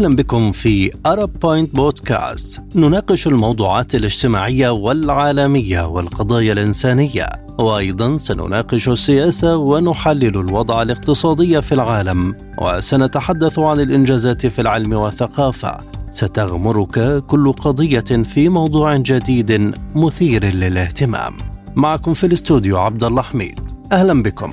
[0.00, 7.28] أهلا بكم في أرب بوينت بودكاست نناقش الموضوعات الاجتماعية والعالمية والقضايا الإنسانية
[7.58, 12.34] وأيضا سنناقش السياسة ونحلل الوضع الاقتصادي في العالم.
[12.58, 15.78] وسنتحدث عن الإنجازات في العلم والثقافة.
[16.12, 21.36] ستغمرك كل قضية في موضوع جديد مثير للاهتمام.
[21.76, 23.60] معكم في الاستوديو عبد الله حميد.
[23.92, 24.52] أهلا بكم.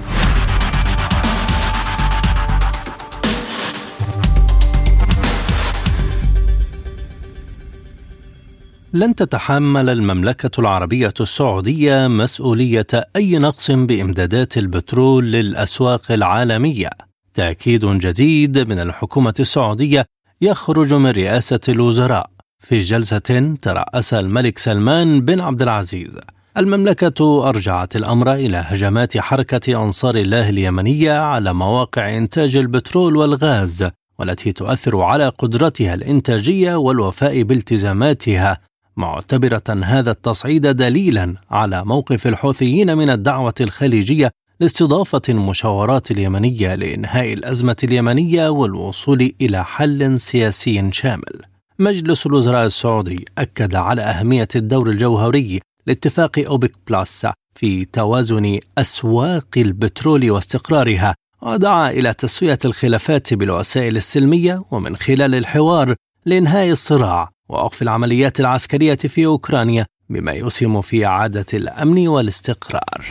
[8.97, 16.89] لن تتحمل المملكة العربية السعودية مسؤولية أي نقص بإمدادات البترول للأسواق العالمية.
[17.33, 20.05] تأكيد جديد من الحكومة السعودية
[20.41, 26.17] يخرج من رئاسة الوزراء في جلسة ترأسها الملك سلمان بن عبد العزيز.
[26.57, 33.89] المملكة أرجعت الأمر إلى هجمات حركة أنصار الله اليمنية على مواقع إنتاج البترول والغاز
[34.19, 38.66] والتي تؤثر على قدرتها الإنتاجية والوفاء بالتزاماتها
[38.97, 47.75] معتبرة هذا التصعيد دليلا على موقف الحوثيين من الدعوة الخليجية لاستضافة المشاورات اليمنية لإنهاء الأزمة
[47.83, 51.41] اليمنية والوصول إلى حل سياسي شامل.
[51.79, 60.31] مجلس الوزراء السعودي أكد على أهمية الدور الجوهري لاتفاق أوبك بلس في توازن أسواق البترول
[60.31, 65.95] واستقرارها ودعا إلى تسوية الخلافات بالوسائل السلمية ومن خلال الحوار
[66.25, 73.05] لإنهاء الصراع ووقف العمليات العسكرية في أوكرانيا بما يسهم في إعادة الأمن والاستقرار.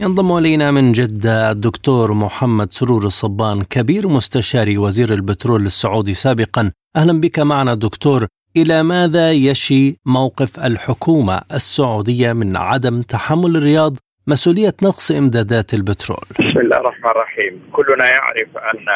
[0.00, 6.72] ينضم إلينا من جدة الدكتور محمد سرور الصبان كبير مستشاري وزير البترول السعودي سابقا.
[6.96, 8.26] أهلا بك معنا دكتور.
[8.56, 13.96] إلى ماذا يشي موقف الحكومة السعودية من عدم تحمل الرياض؟
[14.28, 16.26] مسؤولية نقص إمدادات البترول.
[16.40, 17.70] بسم الله الرحمن الرحيم.
[17.72, 18.86] كلنا يعرف أن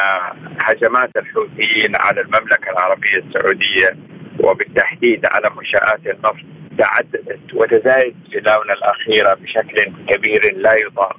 [0.59, 3.97] هجمات الحوثيين على المملكة العربية السعودية
[4.39, 6.45] وبالتحديد على منشآت النفط
[6.77, 11.17] تعددت وتزايد في الآونة الأخيرة بشكل كبير لا يطاق.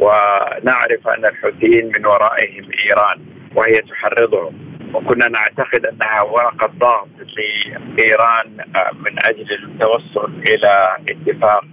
[0.00, 3.20] ونعرف أن الحوثيين من ورائهم إيران
[3.54, 4.54] وهي تحرضهم.
[4.94, 8.56] وكنا نعتقد أنها ورقة ضغط لإيران
[9.04, 11.64] من أجل التوصل إلى اتفاق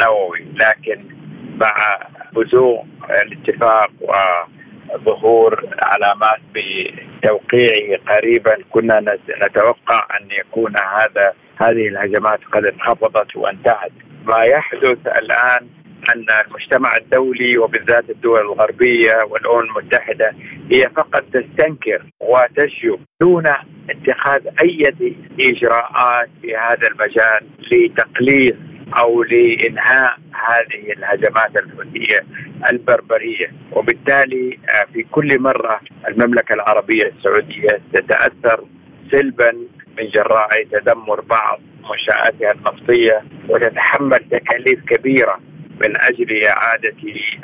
[0.00, 0.46] نووي.
[0.54, 1.15] لكن
[1.60, 1.98] مع
[2.32, 2.82] بزوغ
[3.22, 13.92] الاتفاق وظهور علامات بتوقيعه قريبا كنا نتوقع أن يكون هذا هذه الهجمات قد انخفضت وانتهت.
[14.26, 15.68] ما يحدث الآن
[16.14, 20.32] أن المجتمع الدولي وبالذات الدول الغربية والأمم المتحدة
[20.72, 23.46] هي فقط تستنكر وتشجب دون
[23.90, 24.94] اتخاذ أي
[25.40, 27.40] إجراءات في هذا المجال
[27.72, 28.54] لتقليص
[28.94, 32.24] أو لإنهاء هذه الهجمات الحوثيه
[32.70, 33.52] البربرية.
[33.72, 38.64] وبالتالي آه، في كل مرة المملكة العربية السعودية تتأثر
[39.10, 39.52] سلبا
[39.98, 41.60] من جراء تدمر بعض
[41.90, 45.40] منشآتها النفطية وتتحمل تكاليف كبيرة
[45.82, 46.94] من أجل إعادة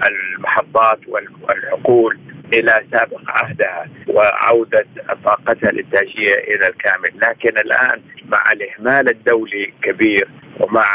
[0.07, 2.19] المحطات والحقول
[2.55, 4.87] إلى سابق عهدها وعودة
[5.25, 10.29] طاقتها الإنتاجية إلى الكامل، لكن الآن مع الإهمال الدولي كبير
[10.61, 10.87] ومع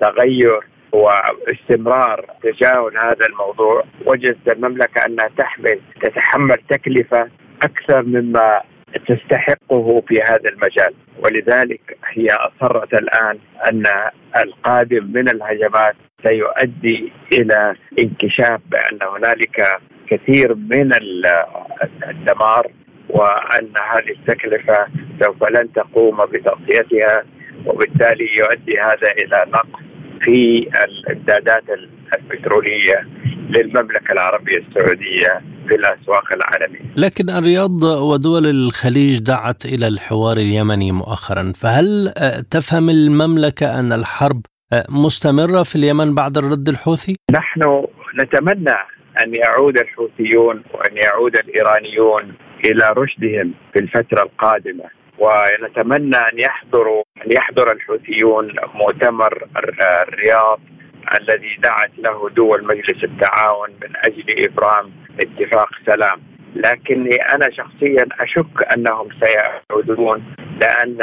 [0.00, 0.60] تغير
[0.92, 7.28] واستمرار تجاهل هذا الموضوع وجدت المملكة أنها تحمل تتحمل تكلفة
[7.62, 8.60] أكثر مما
[9.08, 10.94] تستحقه في هذا المجال.
[11.24, 13.38] ولذلك هي أصرت الآن
[13.68, 13.86] أن
[14.36, 15.94] القادم من الهجمات
[16.26, 19.80] سيؤدي إلى انكشاف بأن هنالك
[20.10, 20.92] كثير من
[22.08, 22.70] الدمار
[23.08, 24.86] وأن هذه التكلفة
[25.22, 27.24] سوف لن تقوم بتغطيتها
[27.66, 29.89] وبالتالي يؤدي هذا إلى نقص
[30.20, 31.64] في الامدادات
[32.18, 33.08] البترولية
[33.50, 36.80] للمملكة العربية السعودية في الأسواق العالمية.
[36.96, 44.42] لكن الرياض ودول الخليج دعت إلى الحوار اليمني مؤخرا، فهل آه، تفهم المملكة أن الحرب
[44.72, 47.86] آه، مستمرة في اليمن بعد الرد الحوثي؟ نحن
[48.20, 48.76] نتمنى
[49.22, 52.34] أن يعود الحوثيون وأن يعود الإيرانيون
[52.64, 54.84] إلى رشدهم في الفترة القادمة
[55.20, 59.46] ونتمنى أن يحضروا أن يحضر الحوثيون مؤتمر
[60.08, 60.60] الرياض
[61.20, 64.90] الذي دعت له دول مجلس التعاون من أجل إبرام
[65.20, 66.20] اتفاق سلام.
[66.54, 70.98] لكني أنا شخصيا أشك أنهم سيعودون لأن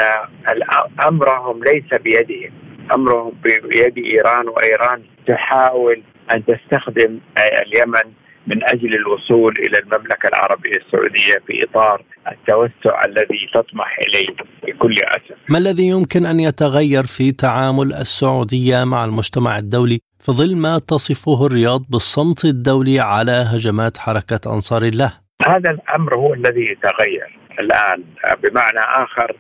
[1.07, 2.51] أمرهم ليس بيدهم.
[2.93, 6.03] أمرهم بيد إيران وإيران تحاول
[6.33, 8.11] أن تستخدم اليمن
[8.47, 15.37] من أجل الوصول إلى المملكة العربية السعودية في إطار التوسع الذي تطمح إليه بكل أسف.
[15.49, 21.45] ما الذي يمكن أن يتغير في تعامل السعودية مع المجتمع الدولي في ظل ما تصفه
[21.45, 25.13] الرياض بالصمت الدولي على هجمات حركة أنصار الله
[25.47, 28.03] هذا الأمر هو الذي يتغير الآن
[28.43, 29.35] بمعنى آخر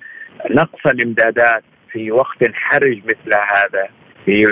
[0.49, 3.87] نقص الإمدادات في وقت حرج مثل هذا
[4.27, 4.45] في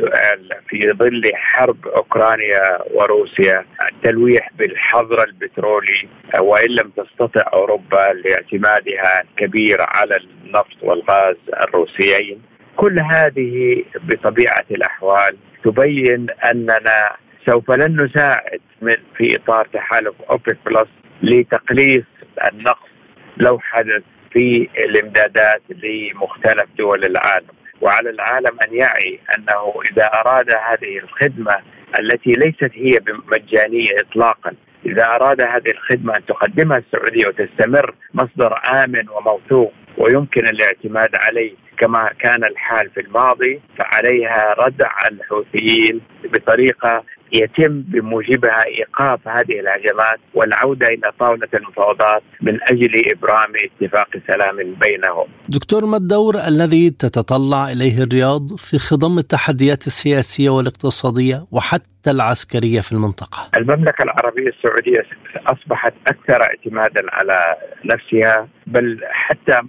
[0.67, 6.07] في ظل حرب أوكرانيا وروسيا التلويح بالحظر البترولي
[6.39, 12.41] وإن لم تستطع أوروبا لاعتمادها الكبير على النفط والغاز الروسيين.
[12.75, 17.11] كل هذه بطبيعة الأحوال تبين أننا
[17.45, 20.87] سوف لن نساعد من في إطار تحالف أوبك بلس
[21.21, 22.03] لتقليص
[22.51, 22.89] النقص
[23.37, 27.47] لو حدث في الإمدادات لمختلف دول العالم.
[27.81, 31.55] وعلى العالم أن يعي أنه إذا أراد هذه الخدمة
[31.99, 32.99] التي ليست هي
[33.31, 34.53] مجانيه اطلاقا
[34.85, 42.09] إذا أراد هذه الخدمة أن تقدمها السعودية وتستمر مصدر آمن وموثوق ويمكن الاعتماد عليه كما
[42.19, 47.03] كان الحال في الماضي فعليها ردع الحوثيين بطريقة
[47.43, 55.27] يتم بموجبها إيقاف هذه الهجمات والعودة إلى طاولة المفاوضات من أجل إبرام اتفاق سلام بينهم.
[55.49, 62.91] دكتور ما الدور الذي تتطلع إليه الرياض في خضم التحديات السياسية والاقتصادية وحتى العسكرية في
[62.91, 65.03] المنطقة؟ المملكة العربية السعودية
[65.47, 67.55] أصبحت أكثر اعتمادا على
[67.85, 69.61] نفسها بل حتى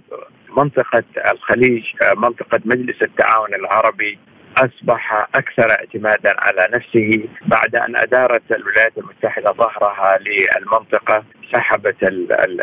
[0.57, 1.83] منطقة الخليج
[2.17, 4.19] منطقة مجلس التعاون العربي
[4.57, 11.23] أصبح أكثر اعتمادا على نفسه بعد أن أدارت الولايات المتحدة ظهرها للمنطقة
[11.53, 11.95] سحبت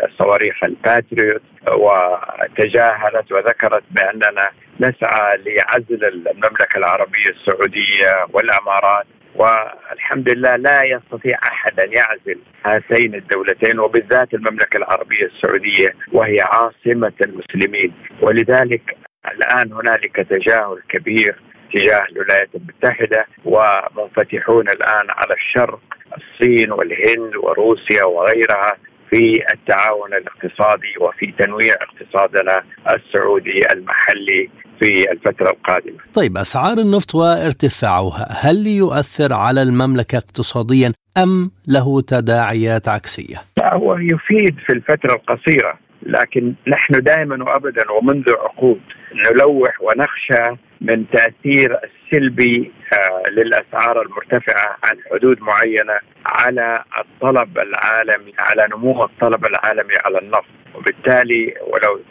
[0.03, 4.49] الصواريخ الباتريوت وتجاهلت وذكرت بأننا
[4.79, 9.05] نسعى لعزل المملكة العربية السعودية والإمارات
[9.35, 17.13] والحمد لله لا يستطيع أحد أن يعزل هاتين الدولتين وبالذات المملكة العربية السعودية وهي عاصمة
[17.21, 17.93] المسلمين.
[18.21, 18.97] ولذلك
[19.31, 21.35] الآن هنالك تجاهل كبير
[21.75, 25.79] تجاه الولايات المتحدة ومنفتحون الآن على الشرق
[26.17, 28.77] الصين والهند وروسيا وغيرها
[29.09, 34.49] في التعاون الاقتصادي وفي تنويع اقتصادنا السعودي المحلي
[34.79, 42.87] في الفترة القادمة طيب أسعار النفط وارتفاعها هل يؤثر على المملكة اقتصاديا أم له تداعيات
[42.87, 48.81] عكسية؟ هو يفيد في الفترة القصيرة لكن نحن دائما وابدا ومنذ عقود
[49.13, 58.67] نلوح ونخشى من تأثير السلبي آه، للأسعار المرتفعة عن حدود معينة على الطلب العالمي على
[58.71, 60.45] نمو الطلب العالمي على النفط.
[60.75, 62.01] وبالتالي ولو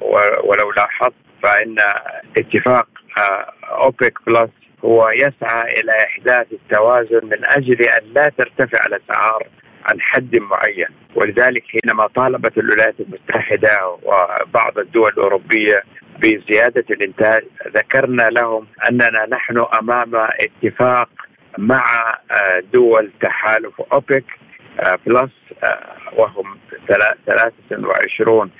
[0.44, 1.76] ولو لاحظت فإن
[2.36, 2.88] اتفاق
[3.18, 4.50] آه، أوبك بلس
[4.84, 9.46] هو يسعى إلى إحداث التوازن من أجل أن لا ترتفع الأسعار
[9.84, 10.88] عن حد معين.
[11.14, 15.82] ولذلك حينما طالبت الولايات المتحدة وبعض الدول الأوروبية
[16.22, 17.42] بزيادة الإنتاج
[17.76, 21.08] ذكرنا لهم أننا نحن أمام اتفاق
[21.58, 24.24] مع آه، دول تحالف أوبك
[24.80, 25.30] آه، بلس
[25.64, 26.58] آه، وهم
[26.88, 28.50] 23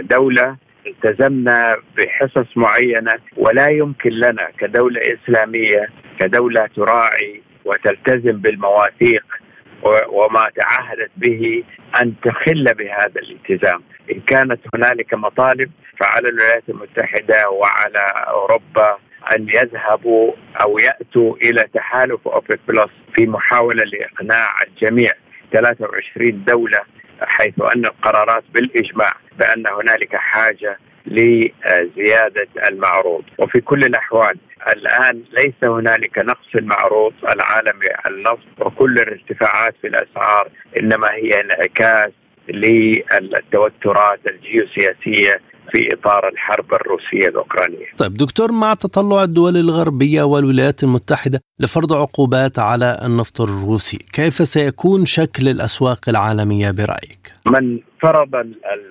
[0.00, 0.56] دولة
[0.86, 5.88] التزمنا بحصص معينة ولا يمكن لنا كدولة إسلامية
[6.20, 9.24] كدولة تراعي وتلتزم بالمواثيق
[10.08, 11.64] وما تعهدت به
[12.00, 13.82] أن تخل بهذا الالتزام،
[14.12, 15.70] إن كانت هنالك مطالب
[16.00, 18.98] فعلى الولايات المتحدة وعلى أوروبا
[19.36, 20.32] أن يذهبوا
[20.62, 25.12] أو يأتوا إلى تحالف أوبك بلس في محاولة لإقناع الجميع
[25.52, 26.78] 23 دولة
[27.20, 30.78] حيث أن القرارات بالإجماع بأن هنالك حاجة
[31.10, 33.24] لزيادة المعروض.
[33.38, 34.36] وفي كل الأحوال
[34.76, 40.48] الآن ليس هنالك نقص المعروض العالمي النفط وكل الارتفاعات في الأسعار
[40.80, 42.10] إنما هي انعكاس
[42.48, 45.40] للتوترات الجيوسياسية
[45.72, 47.86] في إطار الحرب الروسية الأوكرانية.
[47.98, 55.06] طيب دكتور مع تطلع الدول الغربية والولايات المتحدة لفرض عقوبات على النفط الروسي، كيف سيكون
[55.06, 58.34] شكل الأسواق العالمية برأيك؟ من فرض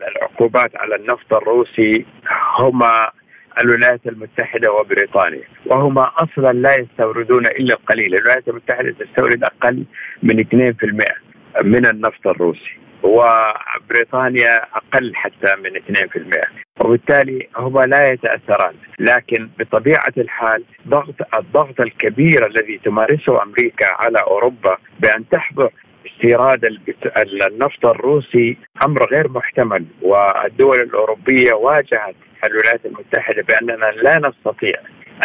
[0.08, 2.06] العقوبات على النفط الروسي
[2.60, 3.10] هما
[3.64, 9.84] الولايات المتحدة وبريطانيا وهما أصلا لا يستوردون إلا القليل الولايات المتحدة تستورد أقل
[10.24, 16.48] من 2% من النفط الروسي وبريطانيا أقل حتى من 2%
[16.80, 18.74] وبالتالي هما لا يتأثران.
[19.00, 25.70] لكن بطبيعة الحال ضغط الضغط الكبير الذي تمارسه أمريكا على أوروبا بأن تحظر
[26.08, 26.66] استيراد
[27.26, 29.86] النفط الروسي أمر غير محتمل.
[30.02, 34.74] والدول الأوروبية واجهت الولايات المتحدة بأننا لا نستطيع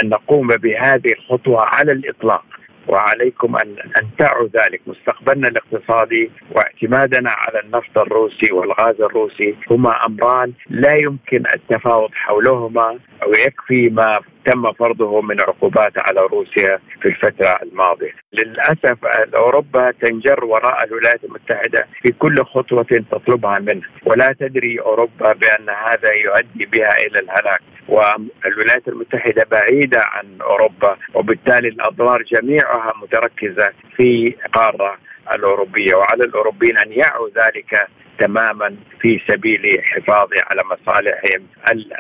[0.03, 2.45] أن نقوم بهذه الخطوة على الإطلاق.
[2.89, 9.55] وعليكم ان أن تعوا ذلك مستقبلنا الاقتصادي واعتمادنا على النفط الروسي والغاز الروسي.
[9.71, 16.79] هما أمران لا يمكن التفاوض حولهما أو يكفي ما تم فرضه من عقوبات على روسيا
[17.03, 18.13] في الفترة الماضية.
[18.33, 25.71] للأسف أوروبا تنجر وراء الولايات المتحدة في كل خطوة تطلبها منه ولا تدري أوروبا بأن
[25.71, 27.61] هذا يؤدي بها إلى الهلاك.
[27.89, 34.97] والولايات المتحدة بعيدة عن أوروبا وبالتالي الأضرار جميعها متركزة في قارة
[35.35, 41.47] الأوروبية وعلى الأوروبيين أن يعوا ذلك تماما في سبيل حفاظ على مصالحهم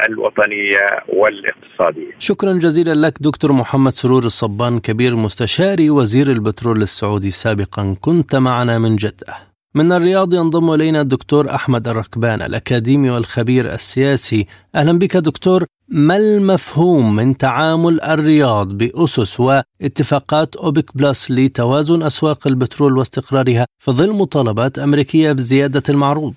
[0.08, 2.12] الوطنية والاقتصادية.
[2.18, 8.78] شكرا جزيلا لك دكتور محمد سرور الصبان كبير مستشاري وزير البترول السعودي سابقا كنت معنا
[8.78, 9.51] من جدة.
[9.74, 14.46] من الرياض ينضم إلينا الدكتور أحمد الركبان الأكاديمي والخبير السياسي.
[14.74, 15.66] أهلا بك دكتور.
[15.88, 24.12] ما المفهوم من تعامل الرياض بأسس واتفاقات أوبك بلس لتوازن أسواق البترول واستقرارها في ظل
[24.12, 26.34] مطالبات أمريكية بزيادة المعروض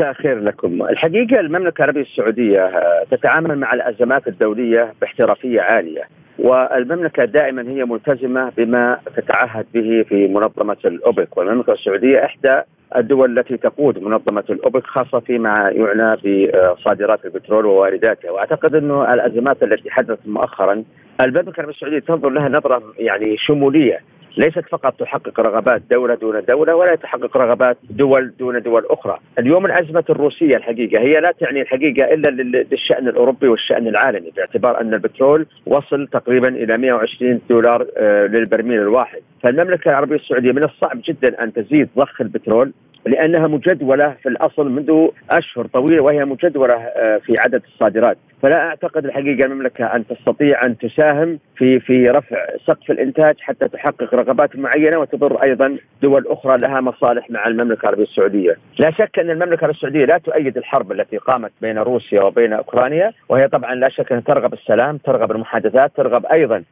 [0.00, 0.82] مساء الخير لكم.
[0.82, 6.02] الحقيقة المملكة العربية السعودية آه، تتعامل مع الأزمات الدولية باحترافية عالية
[6.38, 11.36] والمملكة دائما هي ملتزمة بما تتعهد به في منظمة الأوبك.
[11.36, 12.60] والمملكة السعودية إحدى
[12.96, 18.30] الدول التي تقود منظمة الأوبك خاصة فيما يعنى بصادرات البترول ووارداتها.
[18.30, 20.84] وأعتقد أنه الأزمات التي حدثت مؤخرا
[21.20, 24.00] المملكة العربية السعودية تنظر لها نظرة يعني شمولية.
[24.36, 29.18] ليست فقط تحقق رغبات دولة دون دولة ولا تحقق رغبات دول دون دول أخرى.
[29.38, 32.30] اليوم الأزمة الروسية الحقيقة هي لا تعني الحقيقة إلا
[32.72, 39.20] للشأن الأوروبي والشأن العالمي باعتبار أن البترول وصل تقريبا إلى 120 دولار آه، للبرميل الواحد.
[39.42, 42.72] فالمملكة العربية السعودية من الصعب جدا أن تزيد ضخ البترول
[43.06, 49.04] لأنها مجدولة في الأصل منذ أشهر طويلة وهي مجدولة آه، في عدد الصادرات، فلا أعتقد
[49.04, 54.98] الحقيقة المملكة أن تستطيع أن تساهم في في رفع سقف الإنتاج حتى تحقق رغبات معينة
[54.98, 58.56] وتضر أيضا دول أخرى لها مصالح مع المملكة العربية السعودية.
[58.78, 63.12] لا شك أن المملكة العربية السعودية لا تؤيد الحرب التي قامت بين روسيا وبين أوكرانيا
[63.28, 66.62] وهي طبعا لا شك ان ترغب السلام، ترغب المحادثات، ترغب أيضا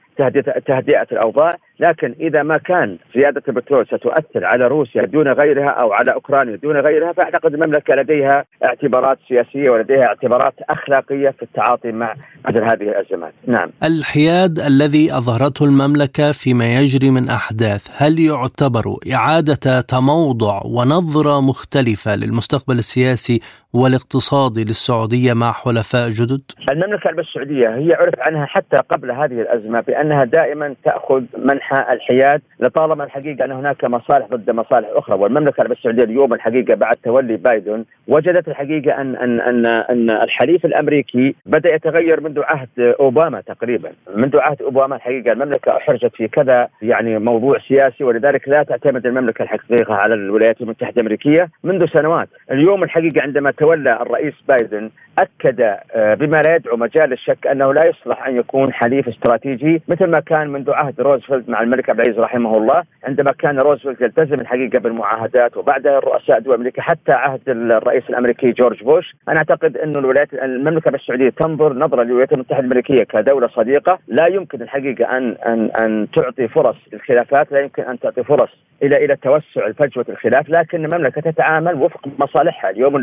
[0.67, 6.13] تهدئة الأوضاع، لكن إذا ما كان زيادة البترول ستؤثر على روسيا دون غيرها أو على
[6.19, 12.15] أوكرانيا دون غيرها فأعتقد المملكة لديها اعتبارات سياسية ولديها اعتبارات أخلاقية في التعاطي مع
[12.49, 13.71] مثل هذه الأزمات، نعم.
[13.83, 22.79] الحياد الذي أظهرته المملكة فيما يجري من أحداث، هل يعتبر إعادة تموضع ونظرة مختلفة للمستقبل
[22.79, 23.41] السياسي
[23.75, 29.81] والاقتصادي للسعودية مع حلفاء جدد؟ المملكة العربية السعودية هي عرف عنها حتى قبل هذه الأزمة
[29.81, 35.17] بأنها دائما تأخذ منحى الحياد لطالما الحقيقة أن هناك مصالح ضد مصالح أخرى.
[35.17, 40.65] والمملكة العربية السعودية اليوم الحقيقة بعد تولي بايدن وجدت الحقيقة ان ان ان أن الحليف
[40.65, 42.69] الأمريكي بدأ يتغير منذ عهد
[43.01, 48.63] أوباما تقريبا، منذ عهد أوباما الحقيقة المملكة أحرجت في كذا يعني موضوع سياسي ولذلك لا
[48.63, 54.91] تعتمد المملكة الحقيقة على الولايات المتحدة الأمريكية منذ سنوات، اليوم الحقيقة عندما تولى الرئيس بايدن
[55.19, 55.61] أكد
[55.95, 60.21] آه، بما لا يدعو مجال الشك أنه لا يصلح أن يكون حليف استراتيجي مثل ما
[60.21, 62.83] كان منذ عهد روزفلت مع الملك عبد العزيز رحمه الله.
[63.05, 68.83] عندما كان روزفلت يلتزم الحقيقة بالمعاهدات وبعدها الرؤساء دول أمريكا حتى عهد الرئيس الأمريكي جورج
[68.83, 73.99] بوش أنا أعتقد انه الولايات المملكة السعودية تنظر نظرة للولايات المتحدة الأمريكية كدولة صديقة.
[74.09, 78.51] لا يمكن الحقيقة أن أن أن تعطي فرص للخلافات لا يمكن أن تعطي فرص
[78.83, 82.71] إلى إلى توسع فجوه الخلاف لكن المملكة تتعامل وفق مصالحها.
[82.71, 82.97] اليوم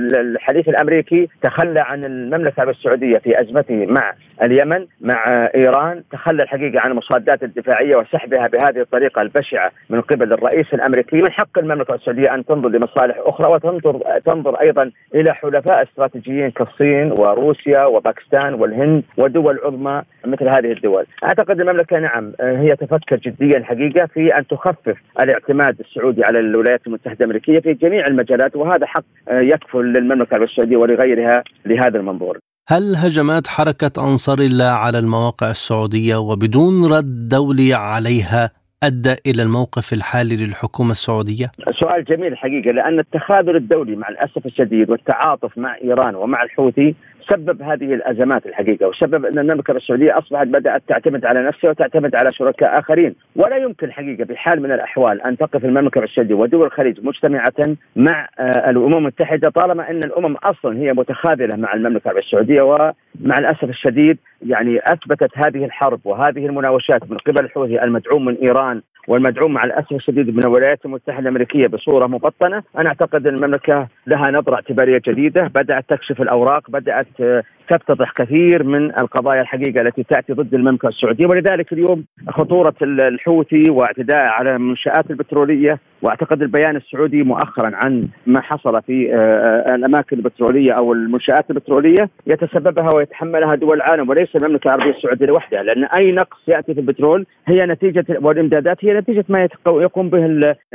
[0.46, 6.80] الحليف الأمريكي تخلى عن المملكة العربيه السعودية في أزمته مع اليمن مع إيران تخلى الحقيقة
[6.80, 11.16] عن المصادات الدفاعية وسحبها بهذه الطريقة البشعة من قبل الرئيس الأمريكي.
[11.22, 17.12] من حق المملكة السعودية أن تنظر لمصالح أخرى وتنظر تنظر أيضا إلى حلفاء استراتيجيين كالصين
[17.12, 21.06] وروسيا وباكستان والهند ودول عظمى مثل هذه الدول.
[21.24, 27.18] أعتقد المملكة نعم هي تفكر جديا الحقيقة في أن تخفف الاعتماد السعودي على الولايات المتحدة
[27.20, 33.48] الأمريكية في جميع المجالات وهذا حق يكفل للمملكة العربيه السعودية ولغيرها لهذا المنظور هل هجمات
[33.48, 38.50] حركة أنصار الله على المواقع السعودية وبدون رد دولي عليها
[38.84, 41.52] أدى إلى الموقف الحالي للحكومة السعودية؟
[41.82, 46.96] سؤال جميل الحقيقة لأن التخاذل الدولي مع الأسف الشديد والتعاطف مع إيران ومع الحوثي
[47.30, 52.32] سبب هذه الأزمات الحقيقة وسبب أن المملكة السعودية أصبحت بدأت تعتمد على نفسها وتعتمد على
[52.32, 53.16] شركاء آخرين.
[53.36, 58.70] ولا يمكن حقيقة بحال من الأحوال أن تقف المملكة السعودية ودول الخليج مجتمعة مع آه،
[58.70, 64.80] الأمم المتحدة طالما أن الأمم أصلا هي متخاذلة مع المملكة السعودية ومع الأسف الشديد يعني
[64.84, 70.36] أثبتت هذه الحرب وهذه المناوشات من قبل الحوثي المدعوم من إيران والمدعوم مع الأسف الشديد
[70.36, 75.86] من الولايات المتحدة الأمريكية بصورة مبطنة، أنا أعتقد أن المملكة لها نظرة اعتبارية جديدة، بدأت
[75.90, 81.28] تكشف الأوراق، بدأت to تفتضح كثير من القضايا الحقيقة التي تأتي ضد المملكة السعودية.
[81.28, 88.82] ولذلك اليوم خطورة الحوثي واعتداء على المنشآت البترولية وأعتقد البيان السعودي مؤخرا عن ما حصل
[88.82, 94.98] في آه، آه، الأماكن البترولية أو المنشآت البترولية يتسببها ويتحملها دول العالم وليس المملكة العربية
[94.98, 100.10] السعودية لوحدها لأن أي نقص يأتي في البترول هي نتيجة والإمدادات هي نتيجة ما يقوم
[100.10, 100.26] به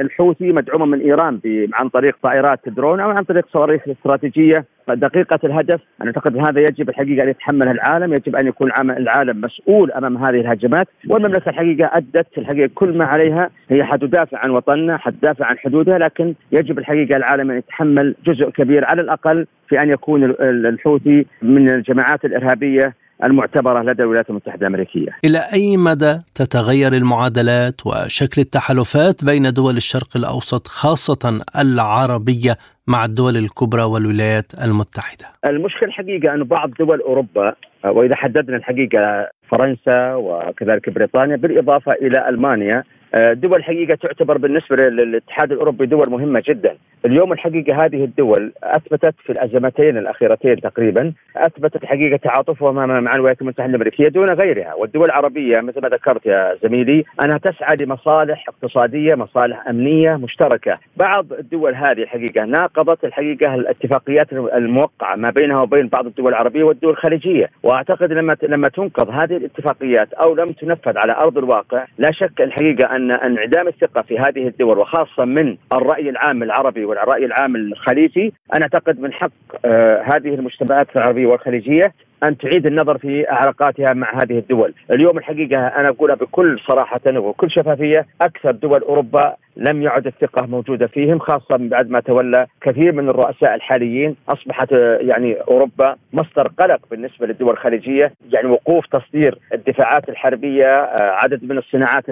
[0.00, 1.40] الحوثي مدعومه من إيران
[1.74, 5.80] عن طريق طائرات درون أو عن طريق صواريخ استراتيجية دقيقة الهدف.
[6.00, 10.40] أنا أعتقد هذا يجب الحقيقة أن يتحملها العالم يجب أن يكون العالم مسؤول أمام هذه
[10.40, 15.98] الهجمات والمملكة الحقيقة أدت الحقيقة كل ما عليها هي حتدافع عن وطننا حتدافع عن حدودها
[15.98, 21.68] لكن يجب الحقيقة العالم أن يتحمل جزء كبير على الأقل في أن يكون الحوثي من
[21.70, 22.94] الجماعات الإرهابية
[23.24, 25.08] المعتبرة لدى الولايات المتحدة الأمريكية.
[25.24, 32.56] إلى أي مدى تتغير المعادلات وشكل التحالفات بين دول الشرق الأوسط خاصة العربية
[32.90, 35.26] مع الدول الكبرى والولايات المتحدة.
[35.44, 37.54] المشكلة الحقيقة أن بعض دول أوروبا
[37.84, 45.86] وإذا حددنا الحقيقة فرنسا وكذلك بريطانيا بالإضافة إلى ألمانيا دول الحقيقة تعتبر بالنسبة للاتحاد الأوروبي
[45.86, 46.76] دول مهمة جدا.
[47.06, 53.70] اليوم الحقيقة هذه الدول أثبتت في الأزمتين الأخيرتين تقريبا أثبتت حقيقة تعاطفها مع الولايات المتحدة
[53.70, 59.68] الأمريكية دون غيرها، والدول العربية مثل ما ذكرت يا زميلي أنها تسعى لمصالح اقتصادية، مصالح
[59.68, 60.78] أمنية مشتركة.
[60.96, 66.90] بعض الدول هذه الحقيقة ناقضت الحقيقة الاتفاقيات الموقعة ما بينها وبين بعض الدول العربية والدول
[66.90, 72.40] الخليجية، وأعتقد لما لما تنقض هذه الاتفاقيات أو لم تنفذ على أرض الواقع لا شك
[72.40, 78.32] الحقيقة أن انعدام الثقة في هذه الدول وخاصة من الرأي العام العربي والرأي العام الخليجي
[78.54, 79.30] أنا أعتقد من حق
[79.64, 81.92] آه هذه المجتمعات العربية والخليجية
[82.24, 87.50] أن تعيد النظر في علاقاتها مع هذه الدول، اليوم الحقيقة أنا أقولها بكل صراحة وبكل
[87.50, 93.08] شفافية أكثر دول أوروبا لم يعد الثقة موجودة فيهم خاصة بعد ما تولى كثير من
[93.08, 94.16] الرؤساء الحاليين.
[94.28, 101.44] أصبحت يعني أوروبا مصدر قلق بالنسبة للدول الخليجية يعني وقوف تصدير الدفاعات الحربية آه، عدد
[101.44, 102.04] من الصناعات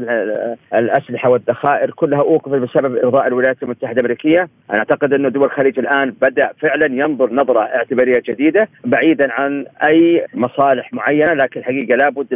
[0.74, 4.48] الأسلحة والذخائر كلها أوقفت بسبب إرضاء الولايات المتحدة الأمريكية.
[4.70, 9.66] أنا أعتقد أن دول الخليج الآن بدأ فعلا ينظر نظرة اعتبارية جديدة بعيدا عن
[9.98, 12.26] أي مصالح معينة لكن الحقيقة لابد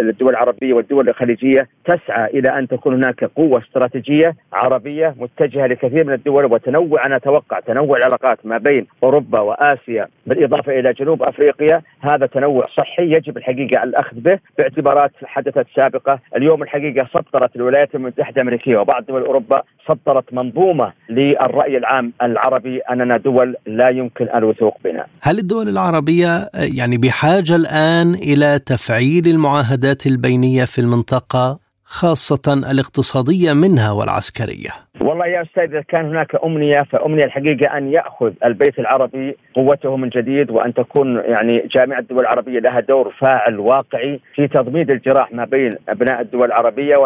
[0.00, 6.12] الدول العربية والدول الخليجية تسعى إلى أن تكون هناك قوة استراتيجية عربية متجهة لكثير من
[6.12, 12.26] الدول وتنوع أنا أتوقع تنوع العلاقات ما بين أوروبا وآسيا بالإضافة إلى جنوب أفريقيا هذا
[12.26, 18.76] تنوع صحي يجب الحقيقة الأخذ به باعتبارات حدثت سابقة، اليوم الحقيقة سطرت الولايات المتحدة الأمريكية
[18.76, 25.06] وبعض دول أوروبا سطرت منظومة للرأي العام العربي أننا دول لا يمكن الوثوق بنا.
[25.22, 33.92] هل الدول العربية يعني بحاجة الآن إلى تفعيل المعاهدات البينية في المنطقة خاصة الاقتصادية منها
[33.92, 34.70] والعسكرية.
[35.00, 40.08] والله يا أستاذ إذا كان هناك أمنية فأمنية الحقيقة أن يأخذ البيت العربي قوته من
[40.08, 45.44] جديد وأن تكون يعني جامعة الدول العربية لها دور فاعل واقعي في تضميد الجراح ما
[45.44, 46.96] بين أبناء الدول العربية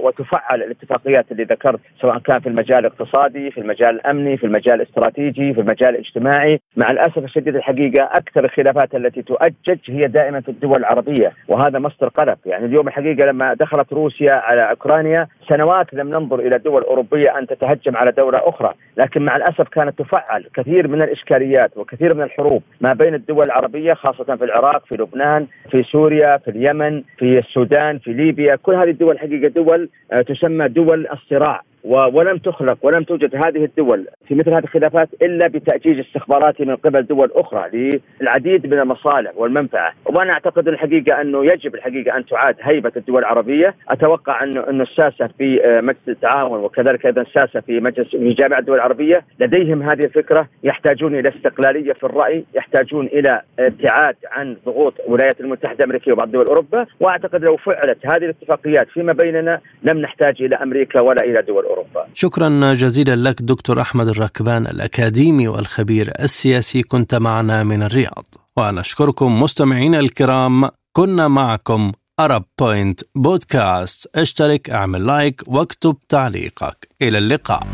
[0.00, 5.54] وتفعل الاتفاقيات اللي ذكرت سواء كان في المجال الاقتصادي، في المجال الأمني، في المجال الاستراتيجي،
[5.54, 10.78] في المجال الاجتماعي، مع الأسف الشديد الحقيقة أكثر الخلافات التي تؤجج هي دائما في الدول
[10.78, 15.26] العربية وهذا مصدر قلق، يعني اليوم الحقيقة لما دخلت روسيا على أوكرانيا.
[15.48, 19.98] سنوات لم ننظر إلى دول أوروبية أن تتهجم على دولة أخرى لكن مع الأسف كانت
[19.98, 24.94] تفعل كثير من الإشكاليات وكثير من الحروب ما بين الدول العربية خاصة في العراق في
[24.94, 28.56] لبنان في سوريا في اليمن في السودان في ليبيا.
[28.56, 31.62] كل هذه الدول حقيقة دول آه، تسمى دول الصراع.
[31.88, 37.02] ولم تخلق ولم توجد هذه الدول في مثل هذه الخلافات إلا بتأجيج استخباراتي من قبل
[37.02, 42.92] دول أخرى للعديد من المصالح والمنفعة، وأنا أعتقد الحقيقة أنه يجب الحقيقة أن تعاد هيبة
[42.96, 48.08] الدول العربية، أتوقع انه انه الساسة في آه، مجلس التعاون وكذلك أيضا الساسة في مجلس
[48.08, 50.48] في جامعة الدول العربية لديهم هذه الفكرة.
[50.64, 56.46] يحتاجون إلى استقلالية في الرأي، يحتاجون إلى ابتعاد عن ضغوط الولايات المتحدة الأمريكية وبعض دول
[56.46, 61.64] أوروبا، وأعتقد لو فعلت هذه الاتفاقيات فيما بيننا لم نحتاج إلى أمريكا ولا إلى دول
[61.64, 61.77] أوروبا.
[61.78, 62.08] أوروبا.
[62.14, 66.82] شكرا جزيلا لك دكتور أحمد الركبان الأكاديمي والخبير السياسي.
[66.82, 68.34] كنت معنا من الرياض.
[68.56, 70.68] ونشكركم مستمعينا الكرام.
[70.92, 76.88] كنا معكم Arab Point بودكاست اشترك اعمل like واكتب تعليقك.
[77.02, 77.66] إلى اللقاء.